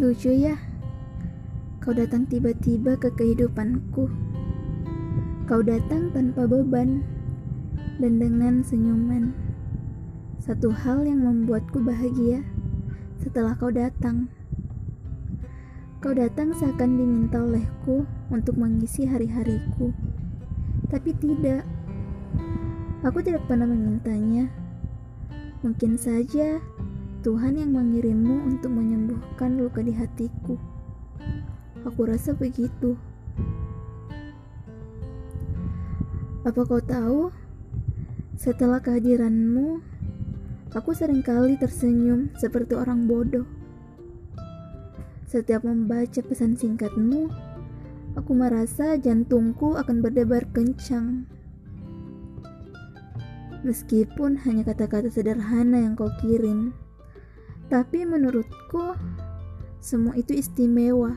[0.00, 0.56] Lucu ya,
[1.84, 4.08] kau datang tiba-tiba ke kehidupanku.
[5.44, 7.04] Kau datang tanpa beban
[8.00, 9.36] dan dengan senyuman.
[10.40, 12.40] Satu hal yang membuatku bahagia
[13.20, 14.32] setelah kau datang.
[16.00, 19.92] Kau datang seakan diminta olehku untuk mengisi hari-hariku.
[20.88, 21.68] Tapi tidak.
[23.04, 24.48] Aku tidak pernah memintanya.
[25.60, 26.56] Mungkin saja
[27.20, 28.39] Tuhan yang mengirimmu
[29.40, 30.54] menyembuhkan luka di hatiku.
[31.88, 32.92] Aku rasa begitu.
[36.44, 37.32] Apa kau tahu?
[38.36, 39.80] Setelah kehadiranmu,
[40.76, 43.48] aku sering kali tersenyum seperti orang bodoh.
[45.24, 47.32] Setiap membaca pesan singkatmu,
[48.20, 51.24] aku merasa jantungku akan berdebar kencang.
[53.64, 56.72] Meskipun hanya kata-kata sederhana yang kau kirim,
[57.68, 58.96] tapi menurutku,
[59.80, 61.16] semua itu istimewa.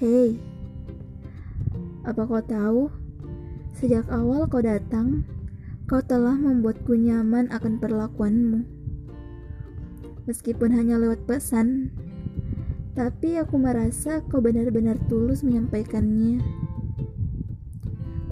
[0.00, 0.40] Hei,
[2.00, 2.82] apa kau tahu?
[3.76, 5.28] Sejak awal kau datang,
[5.84, 8.64] kau telah membuatku nyaman akan perlakuanmu.
[10.24, 11.92] Meskipun hanya lewat pesan,
[12.96, 16.40] tapi aku merasa kau benar-benar tulus menyampaikannya.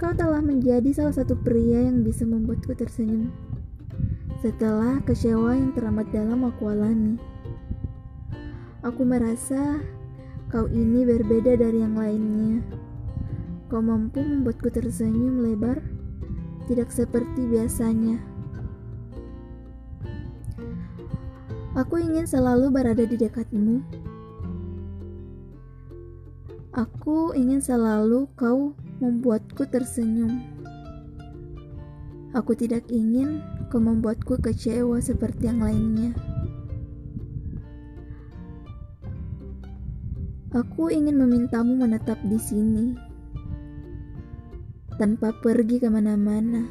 [0.01, 3.29] Kau telah menjadi salah satu pria yang bisa membuatku tersenyum
[4.41, 7.21] setelah kecewa yang teramat dalam aku alami.
[8.81, 9.77] Aku merasa
[10.49, 12.65] kau ini berbeda dari yang lainnya.
[13.69, 15.85] Kau mampu membuatku tersenyum lebar,
[16.65, 18.17] tidak seperti biasanya.
[21.77, 23.85] Aku ingin selalu berada di dekatmu.
[26.73, 30.41] Aku ingin selalu kau membuatku tersenyum.
[32.33, 36.30] Aku tidak ingin kau membuatku kecewa seperti yang lainnya.
[40.51, 42.91] Aku ingin memintamu menetap di sini,
[44.99, 46.67] tanpa pergi ke mana-mana.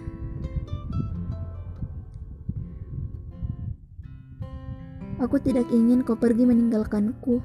[5.24, 7.40] Aku tidak ingin kau pergi meninggalkanku,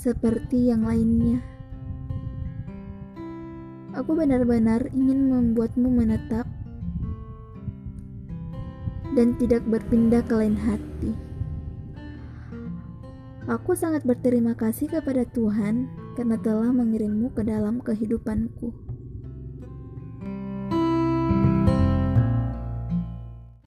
[0.00, 1.44] seperti yang lainnya.
[3.92, 6.48] Aku benar-benar ingin membuatmu menetap
[9.12, 11.29] dan tidak berpindah ke lain hati.
[13.50, 18.70] Aku sangat berterima kasih kepada Tuhan karena telah mengirimmu ke dalam kehidupanku.